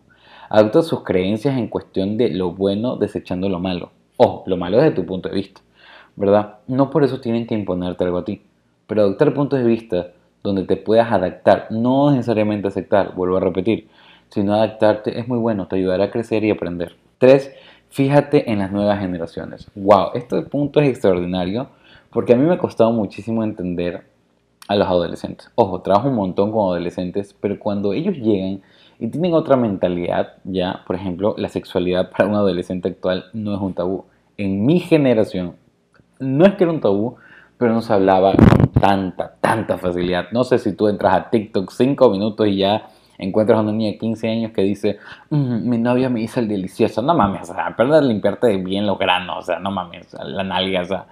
Adopta 0.48 0.82
sus 0.82 1.02
creencias 1.02 1.58
en 1.58 1.66
cuestión 1.66 2.16
de 2.16 2.30
lo 2.30 2.52
bueno 2.52 2.94
desechando 2.94 3.48
lo 3.48 3.58
malo. 3.58 3.90
Ojo, 4.16 4.44
lo 4.46 4.56
malo 4.56 4.76
desde 4.76 4.92
tu 4.92 5.04
punto 5.04 5.28
de 5.28 5.34
vista, 5.34 5.60
¿verdad? 6.14 6.58
No 6.68 6.88
por 6.88 7.02
eso 7.02 7.20
tienen 7.20 7.48
que 7.48 7.56
imponerte 7.56 8.04
algo 8.04 8.18
a 8.18 8.24
ti, 8.24 8.42
pero 8.86 9.00
adoptar 9.02 9.34
puntos 9.34 9.58
de 9.58 9.64
vista 9.64 10.12
donde 10.44 10.62
te 10.62 10.76
puedas 10.76 11.10
adaptar, 11.10 11.66
no 11.70 12.12
necesariamente 12.12 12.68
aceptar, 12.68 13.12
vuelvo 13.16 13.38
a 13.38 13.40
repetir, 13.40 13.88
sino 14.28 14.54
adaptarte 14.54 15.18
es 15.18 15.26
muy 15.26 15.38
bueno, 15.38 15.66
te 15.66 15.74
ayudará 15.74 16.04
a 16.04 16.10
crecer 16.12 16.44
y 16.44 16.52
aprender. 16.52 16.94
Tres, 17.18 17.50
fíjate 17.90 18.52
en 18.52 18.60
las 18.60 18.70
nuevas 18.70 19.00
generaciones. 19.00 19.68
Wow, 19.74 20.10
este 20.14 20.42
punto 20.42 20.78
es 20.78 20.88
extraordinario 20.90 21.70
porque 22.10 22.34
a 22.34 22.36
mí 22.36 22.44
me 22.44 22.54
ha 22.54 22.58
costado 22.58 22.92
muchísimo 22.92 23.42
entender 23.42 24.04
a 24.68 24.76
los 24.76 24.86
adolescentes. 24.88 25.50
Ojo, 25.54 25.80
trabajo 25.80 26.08
un 26.08 26.16
montón 26.16 26.50
con 26.50 26.66
adolescentes, 26.66 27.34
pero 27.40 27.58
cuando 27.58 27.92
ellos 27.92 28.16
llegan 28.16 28.62
y 28.98 29.08
tienen 29.08 29.34
otra 29.34 29.56
mentalidad, 29.56 30.34
ya, 30.44 30.82
por 30.86 30.96
ejemplo, 30.96 31.34
la 31.38 31.48
sexualidad 31.48 32.10
para 32.16 32.28
un 32.28 32.34
adolescente 32.34 32.88
actual 32.88 33.26
no 33.32 33.54
es 33.54 33.60
un 33.60 33.74
tabú. 33.74 34.04
En 34.36 34.66
mi 34.66 34.80
generación, 34.80 35.56
no 36.18 36.44
es 36.46 36.54
que 36.54 36.64
era 36.64 36.72
un 36.72 36.80
tabú, 36.80 37.16
pero 37.58 37.72
no 37.72 37.80
se 37.80 37.92
hablaba 37.92 38.34
con 38.34 38.68
tanta, 38.80 39.34
tanta 39.40 39.78
facilidad. 39.78 40.26
No 40.32 40.44
sé 40.44 40.58
si 40.58 40.74
tú 40.74 40.88
entras 40.88 41.14
a 41.14 41.30
TikTok 41.30 41.70
cinco 41.70 42.10
minutos 42.10 42.46
y 42.46 42.58
ya 42.58 42.88
encuentras 43.18 43.58
a 43.58 43.62
una 43.62 43.72
niña 43.72 43.92
de 43.92 43.98
15 43.98 44.28
años 44.28 44.52
que 44.52 44.60
dice, 44.60 44.98
"Mm, 45.30 45.68
mi 45.68 45.78
novia 45.78 46.10
me 46.10 46.20
hizo 46.20 46.38
el 46.40 46.48
delicioso. 46.48 47.00
No 47.00 47.14
mames, 47.14 47.48
o 47.48 47.54
sea, 47.54 47.68
aprende 47.68 47.96
a 47.96 48.00
limpiarte 48.02 48.54
bien 48.58 48.86
los 48.86 48.98
granos, 48.98 49.38
o 49.38 49.42
sea, 49.42 49.58
no 49.58 49.70
mames, 49.70 50.14
la 50.22 50.44
nalga, 50.44 50.82
o 50.82 50.84
sea. 50.84 51.06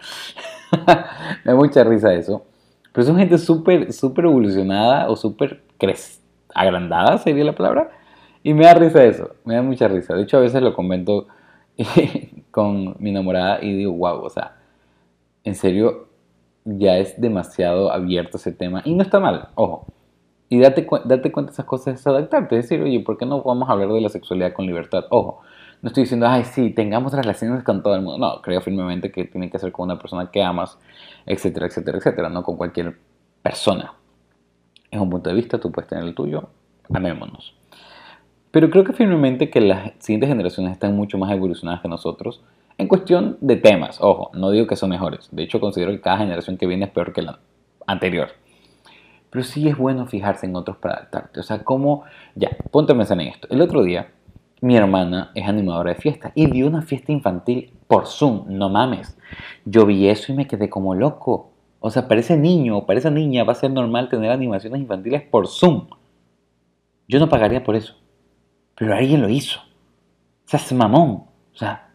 me 1.45 1.53
da 1.53 1.55
mucha 1.57 1.83
risa 1.85 2.13
eso. 2.13 2.45
Pero 2.95 3.09
son 3.09 3.19
gente 3.19 3.39
súper, 3.39 3.93
súper 3.93 4.27
evolucionada 4.27 5.11
o 5.11 5.17
súper 5.17 5.65
agrandada, 6.55 7.19
sería 7.19 7.43
la 7.43 7.55
palabra. 7.55 7.91
Y 8.45 8.55
me 8.55 8.65
da 8.65 8.75
risa 8.75 9.03
eso, 9.03 9.35
me 9.45 9.57
da 9.57 9.63
mucha 9.63 9.89
risa. 9.89 10.15
De 10.15 10.23
hecho, 10.23 10.37
a 10.37 10.41
veces 10.41 10.63
lo 10.63 10.73
comento 10.75 11.27
con 12.53 12.95
mi 13.01 13.11
enamorada 13.11 13.59
y 13.63 13.75
digo, 13.75 13.93
wow, 13.95 14.23
o 14.23 14.31
sea, 14.31 14.59
en 15.43 15.57
serio, 15.57 16.07
ya 16.65 16.99
es 16.99 17.21
demasiado 17.21 17.91
abierto 17.91 18.37
ese 18.37 18.53
tema. 18.53 18.81
Y 18.85 18.95
no 18.95 19.03
está 19.03 19.19
mal, 19.19 19.49
ojo. 19.57 19.87
Y 20.49 20.61
date, 20.61 20.87
date 21.05 21.33
cuenta 21.33 21.51
de 21.51 21.55
esas 21.55 21.67
cosas, 21.67 21.99
es 21.99 22.07
adaptarte. 22.07 22.57
Es 22.57 22.69
decir, 22.69 22.81
oye, 22.81 23.01
¿por 23.01 23.19
qué 23.19 23.27
no 23.27 23.43
vamos 23.43 23.69
a 23.69 23.73
hablar 23.73 23.89
de 23.89 24.01
la 24.03 24.09
sexualidad 24.09 24.53
con 24.53 24.67
libertad? 24.67 25.07
Ojo, 25.11 25.41
no 25.85 25.89
estoy 25.89 26.05
diciendo, 26.05 26.27
ay, 26.27 26.45
sí, 26.45 26.71
tengamos 26.71 27.13
relaciones 27.13 27.63
con 27.63 27.83
todo 27.83 27.95
el 27.95 28.01
mundo. 28.01 28.17
No, 28.17 28.41
creo 28.41 28.63
firmemente 28.63 29.13
que 29.13 29.27
tiene 29.27 29.51
que 29.51 29.59
ser 29.59 29.71
con 29.71 29.85
una 29.85 29.99
persona 29.99 30.31
que 30.31 30.43
amas, 30.43 30.79
etcétera, 31.27 31.67
etcétera, 31.67 31.99
etcétera, 31.99 32.31
no 32.31 32.43
con 32.43 32.57
cualquier 32.57 32.97
persona. 33.43 33.93
Es 34.91 34.99
un 34.99 35.11
punto 35.11 35.29
de 35.29 35.37
vista, 35.37 35.59
tú 35.59 35.71
puedes 35.71 35.87
tener 35.87 36.05
el 36.05 36.15
tuyo, 36.15 36.49
amémonos. 36.91 37.55
Pero 38.51 38.71
creo 38.71 38.83
que 38.83 38.95
firmemente 38.95 39.51
que 39.51 39.61
las 39.61 39.93
siguientes 39.99 40.31
generaciones 40.31 40.73
están 40.73 40.97
mucho 40.97 41.19
más 41.19 41.31
evolucionadas 41.31 41.83
que 41.83 41.89
nosotros 41.89 42.41
en 42.79 42.89
cuestión 42.89 43.37
de 43.43 43.57
temas. 43.57 44.01
Ojo, 44.01 44.31
no 44.33 44.51
digo 44.53 44.67
que 44.67 44.77
son 44.77 44.89
mejores. 44.89 45.29
De 45.33 45.43
hecho, 45.43 45.61
considero 45.61 45.93
que 45.93 46.01
cada 46.01 46.17
generación 46.17 46.57
que 46.57 46.67
viene 46.67 46.87
es 46.87 46.93
peor 46.93 47.13
que 47.13 47.21
la 47.21 47.41
anterior. 47.87 48.31
Pero 49.29 49.45
sí 49.45 49.69
es 49.69 49.77
bueno 49.77 50.07
fijarse 50.07 50.47
en 50.47 50.57
otros 50.57 50.79
para 50.79 50.95
adaptarte. 50.95 51.41
O 51.41 51.43
sea, 51.43 51.63
como... 51.63 52.05
Ya, 52.37 52.57
ponte 52.71 52.95
a 52.95 52.97
pensar 52.97 53.21
en 53.21 53.29
esto. 53.29 53.49
El 53.51 53.61
otro 53.61 53.83
día, 53.83 54.14
mi 54.65 54.79
hermana 54.79 55.31
es 55.35 55.47
animadora 55.47 55.93
de 55.93 56.01
fiesta 56.01 56.33
y 56.35 56.47
dio 56.47 56.67
una 56.67 56.81
fiesta 56.81 57.13
infantil 57.13 57.71
por 57.87 58.07
Zoom. 58.07 58.47
No 58.49 58.71
mames. 58.71 59.15
Yo 59.67 59.85
vi 59.85 60.09
eso 60.09 60.33
y 60.33 60.35
me 60.35 60.47
quedé 60.47 60.71
como 60.71 60.95
loco. 60.95 61.53
O 61.81 61.91
sea, 61.91 62.09
para 62.09 62.21
ese 62.21 62.39
niño 62.39 62.79
o 62.79 62.87
para 62.87 62.99
esa 62.99 63.11
niña 63.11 63.45
va 63.45 63.53
a 63.53 63.57
ser 63.57 63.71
normal 63.71 64.09
tener 64.09 64.31
animaciones 64.31 64.81
infantiles 64.81 65.21
por 65.21 65.49
Zoom. 65.49 65.89
Yo 67.07 67.19
no 67.19 67.29
pagaría 67.29 67.63
por 67.63 67.77
eso. 67.77 67.95
Pero 68.75 68.95
alguien 68.95 69.21
lo 69.21 69.29
hizo. 69.29 69.61
O 69.61 70.49
sea, 70.49 70.59
es 70.59 70.73
mamón. 70.73 71.25
O 71.53 71.57
sea, 71.57 71.91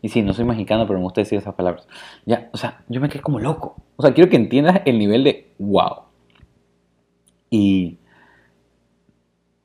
y 0.00 0.08
sí, 0.08 0.22
no 0.22 0.32
soy 0.32 0.44
mexicano, 0.44 0.86
pero 0.86 1.00
me 1.00 1.04
gusta 1.06 1.22
decir 1.22 1.38
esas 1.38 1.54
palabras. 1.54 1.88
Ya, 2.24 2.50
o 2.52 2.56
sea, 2.56 2.84
yo 2.88 3.00
me 3.00 3.08
quedé 3.08 3.20
como 3.20 3.40
loco. 3.40 3.82
O 3.96 4.02
sea, 4.04 4.14
quiero 4.14 4.30
que 4.30 4.36
entiendas 4.36 4.80
el 4.84 4.96
nivel 5.00 5.24
de 5.24 5.50
wow. 5.58 6.02
Y 7.50 7.98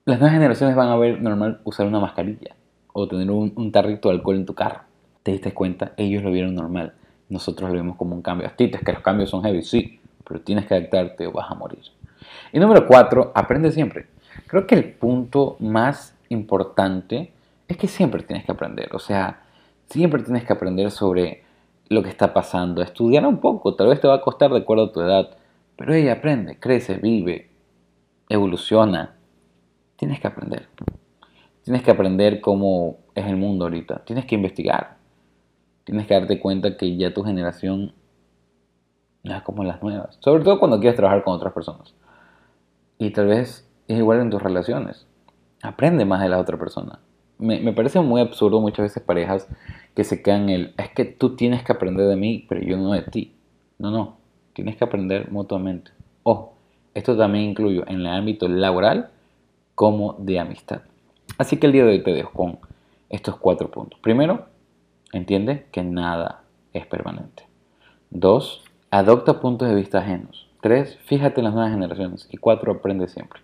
las 0.06 0.20
nuevas 0.20 0.34
generaciones 0.34 0.76
van 0.76 0.90
a 0.90 0.96
ver 0.96 1.22
normal 1.22 1.62
usar 1.64 1.86
una 1.86 2.00
mascarilla 2.00 2.56
o 2.94 3.08
tener 3.08 3.30
un, 3.32 3.54
un 3.56 3.72
tarrito 3.72 4.10
de 4.10 4.16
alcohol 4.16 4.36
en 4.36 4.46
tu 4.46 4.54
carro. 4.54 4.82
¿Te 5.24 5.32
diste 5.32 5.54
cuenta? 5.54 5.94
Ellos 5.98 6.24
lo 6.24 6.32
vieron 6.32 6.56
normal. 6.56 6.94
Nosotros 7.30 7.70
lo 7.70 7.76
vimos 7.76 7.96
como 7.96 8.16
un 8.16 8.22
cambio. 8.22 8.48
Astita, 8.48 8.80
es 8.80 8.84
que 8.84 8.94
los 8.94 9.02
cambios 9.02 9.30
son 9.30 9.44
heavy, 9.44 9.62
sí, 9.62 10.00
pero 10.28 10.42
tienes 10.42 10.66
que 10.66 10.76
adaptarte 10.76 11.28
o 11.28 11.32
vas 11.32 11.50
a 11.50 11.56
morir. 11.56 11.80
Y 12.52 12.60
número 12.60 12.86
cuatro, 12.88 13.32
aprende 13.36 13.72
siempre. 13.72 14.08
Creo 14.48 14.68
que 14.68 14.76
el 14.76 14.92
punto 14.94 15.56
más 15.60 16.16
importante 16.30 17.32
es 17.68 17.78
que 17.78 17.88
siempre 17.88 18.24
tienes 18.24 18.46
que 18.46 18.52
aprender. 18.52 18.90
O 18.94 19.00
sea, 19.00 19.44
siempre 19.90 20.24
tienes 20.24 20.44
que 20.44 20.54
aprender 20.54 20.92
sobre 20.92 21.44
lo 21.90 22.04
que 22.04 22.10
está 22.10 22.34
pasando. 22.34 22.82
Estudiar 22.82 23.26
un 23.26 23.40
poco, 23.40 23.76
tal 23.76 23.88
vez 23.88 24.02
te 24.02 24.08
va 24.08 24.16
a 24.16 24.22
costar 24.22 24.52
de 24.52 24.60
acuerdo 24.60 24.86
a 24.86 24.92
tu 24.92 25.02
edad. 25.02 25.30
Pero 25.76 25.94
ella 25.94 26.14
aprende, 26.14 26.60
crece, 26.60 26.96
vive, 26.96 27.50
evoluciona. 28.30 29.16
Tienes 30.02 30.20
que 30.20 30.26
aprender. 30.26 30.68
Tienes 31.64 31.84
que 31.84 31.92
aprender 31.92 32.42
cómo 32.42 32.98
es 33.14 33.24
el 33.28 33.38
mundo 33.38 33.66
ahorita. 33.66 34.04
Tienes 34.04 34.26
que 34.26 34.34
investigar. 34.34 34.98
Tienes 35.84 36.08
que 36.08 36.16
darte 36.16 36.40
cuenta 36.40 36.76
que 36.76 36.98
ya 36.98 37.14
tu 37.14 37.24
generación 37.24 37.94
no 39.22 39.36
es 39.36 39.44
como 39.44 39.64
las 39.64 39.80
nuevas. 39.84 40.18
Sobre 40.20 40.44
todo 40.44 40.58
cuando 40.58 40.80
quieres 40.80 40.98
trabajar 40.98 41.24
con 41.24 41.36
otras 41.36 41.54
personas. 41.54 41.94
Y 42.98 43.12
tal 43.12 43.28
vez 43.28 43.70
es 43.88 44.00
igual 44.00 44.22
en 44.22 44.32
tus 44.32 44.42
relaciones. 44.42 45.06
Aprende 45.62 46.04
más 46.04 46.24
de 46.24 46.30
la 46.30 46.40
otra 46.40 46.58
persona. 46.58 46.98
Me, 47.38 47.60
me 47.60 47.72
parece 47.72 48.00
muy 48.00 48.22
absurdo 48.22 48.60
muchas 48.60 48.86
veces 48.86 49.04
parejas 49.04 49.48
que 49.94 50.04
se 50.04 50.24
quedan 50.24 50.50
en 50.50 50.50
el, 50.50 50.74
es 50.80 50.90
que 50.90 51.06
tú 51.06 51.36
tienes 51.36 51.62
que 51.62 51.74
aprender 51.74 52.08
de 52.08 52.16
mí, 52.16 52.44
pero 52.50 52.60
yo 52.62 52.76
no 52.76 52.94
de 52.94 53.04
ti. 53.04 53.36
No, 53.78 53.92
no. 53.92 54.18
Tienes 54.54 54.78
que 54.78 54.84
aprender 54.84 55.32
mutuamente. 55.32 55.92
Ojo, 56.24 56.56
esto 56.96 57.16
también 57.16 57.52
incluyo 57.52 57.84
en 57.86 57.98
el 57.98 58.08
ámbito 58.08 58.48
laboral 58.48 59.12
como 59.82 60.14
de 60.20 60.40
amistad. 60.40 60.84
Así 61.40 61.58
que 61.58 61.66
el 61.66 61.74
día 61.74 61.84
de 61.84 61.90
hoy 61.90 62.04
te 62.04 62.14
dejo 62.14 62.32
con 62.34 62.60
estos 63.10 63.38
cuatro 63.38 63.72
puntos. 63.72 64.00
Primero, 64.00 64.46
entiende 65.12 65.66
que 65.72 65.82
nada 65.82 66.44
es 66.72 66.86
permanente. 66.86 67.48
Dos, 68.12 68.64
adopta 68.92 69.40
puntos 69.40 69.68
de 69.68 69.74
vista 69.74 69.98
ajenos. 69.98 70.48
Tres, 70.62 71.00
fíjate 71.06 71.40
en 71.40 71.46
las 71.46 71.56
nuevas 71.56 71.72
generaciones. 71.72 72.28
Y 72.30 72.38
cuatro, 72.38 72.72
aprende 72.74 73.08
siempre. 73.08 73.40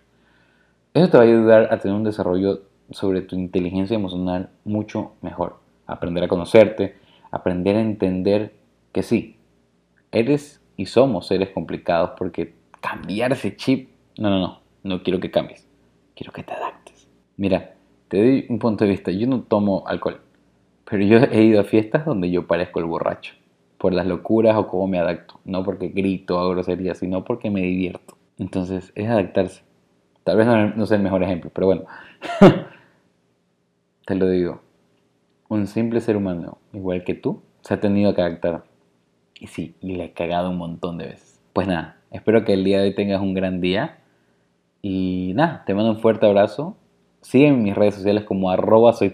Eso 0.94 1.10
te 1.10 1.18
va 1.18 1.24
a 1.24 1.26
ayudar 1.26 1.74
a 1.74 1.80
tener 1.80 1.98
un 1.98 2.04
desarrollo 2.04 2.62
sobre 2.92 3.22
tu 3.22 3.36
inteligencia 3.36 3.96
emocional 3.96 4.52
mucho 4.64 5.14
mejor. 5.24 5.58
Aprender 5.88 6.24
a 6.26 6.28
conocerte, 6.28 6.98
aprender 7.32 7.78
a 7.78 7.82
entender 7.82 8.54
que 8.92 9.02
sí, 9.02 9.38
eres 10.12 10.62
y 10.76 10.86
somos 10.86 11.26
seres 11.26 11.50
complicados 11.50 12.12
porque 12.16 12.54
cambiar 12.80 13.32
ese 13.32 13.56
chip, 13.56 13.90
no, 14.20 14.30
no, 14.30 14.40
no, 14.40 14.60
no 14.84 15.02
quiero 15.02 15.20
que 15.20 15.32
cambies, 15.32 15.67
quiero 16.18 16.34
que 16.34 16.44
te 16.44 16.54
adaptes. 16.54 17.08
Mira, 17.38 17.76
te 18.08 18.18
doy 18.18 18.46
un 18.50 18.58
punto 18.60 18.84
de 18.84 18.92
vista, 18.92 19.12
yo 19.12 19.28
no 19.28 19.42
tomo 19.44 19.84
alcohol, 19.88 20.22
pero 20.90 21.04
yo 21.06 21.18
he 21.20 21.44
ido 21.44 21.62
a 21.62 21.64
fiestas 21.64 22.06
donde 22.06 22.32
yo 22.32 22.48
parezco 22.48 22.80
el 22.80 22.86
borracho, 22.86 23.36
por 23.78 23.94
las 23.94 24.08
locuras 24.08 24.58
o 24.58 24.68
cómo 24.68 24.88
me 24.88 24.98
adapto, 24.98 25.40
no 25.46 25.64
porque 25.64 25.90
grito 25.90 26.40
o 26.40 26.50
grosería, 26.50 26.96
sino 26.96 27.24
porque 27.24 27.52
me 27.52 27.62
divierto. 27.62 28.18
Entonces, 28.40 28.92
es 28.96 29.08
adaptarse. 29.08 29.64
Tal 30.24 30.38
vez 30.38 30.48
no, 30.48 30.70
no 30.76 30.86
sea 30.86 30.98
el 30.98 31.04
mejor 31.04 31.24
ejemplo, 31.24 31.52
pero 31.54 31.68
bueno, 31.68 31.84
te 34.06 34.16
lo 34.16 34.30
digo. 34.30 34.62
Un 35.50 35.68
simple 35.68 36.02
ser 36.02 36.18
humano, 36.18 36.58
igual 36.74 37.04
que 37.04 37.14
tú, 37.14 37.42
se 37.62 37.74
ha 37.74 37.80
tenido 37.80 38.14
que 38.14 38.22
adaptar. 38.22 38.64
Y 39.40 39.48
sí, 39.48 39.76
y 39.82 39.96
le 39.96 40.06
he 40.06 40.12
cagado 40.12 40.50
un 40.50 40.58
montón 40.58 40.98
de 40.98 41.06
veces. 41.08 41.40
Pues 41.54 41.68
nada, 41.68 41.98
espero 42.12 42.44
que 42.44 42.54
el 42.54 42.64
día 42.64 42.80
de 42.80 42.90
hoy 42.90 42.96
tengas 42.96 43.22
un 43.22 43.34
gran 43.34 43.62
día. 43.62 44.00
Y 44.90 45.34
nada, 45.36 45.64
te 45.66 45.74
mando 45.74 45.92
un 45.92 46.00
fuerte 46.00 46.26
abrazo. 46.26 46.78
Sigue 47.22 47.48
en 47.48 47.62
mis 47.62 47.76
redes 47.76 47.96
sociales 47.96 48.24
como 48.24 48.50
arroba 48.50 48.94
soy. 48.94 49.12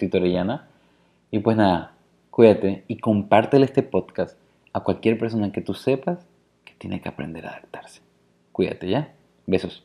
Y 1.31 1.39
pues 1.39 1.57
nada, 1.57 1.93
cuídate 2.29 2.83
y 2.87 2.97
compártele 2.99 3.65
este 3.65 3.81
podcast 3.81 4.37
a 4.71 4.81
cualquier 4.81 5.17
persona 5.17 5.51
que 5.51 5.61
tú 5.61 5.73
sepas 5.73 6.19
que 6.63 6.75
tiene 6.77 7.01
que 7.01 7.09
aprender 7.09 7.47
a 7.47 7.53
adaptarse. 7.53 8.01
Cuídate 8.51 8.87
ya. 8.87 9.15
Besos. 9.47 9.83